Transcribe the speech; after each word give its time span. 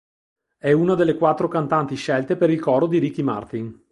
È 0.57 0.71
una 0.71 0.95
delle 0.95 1.13
quattro 1.15 1.47
cantanti 1.47 1.93
scelte 1.93 2.35
per 2.35 2.49
il 2.49 2.59
coro 2.59 2.87
di 2.87 2.97
Ricky 2.97 3.21
Martin. 3.21 3.79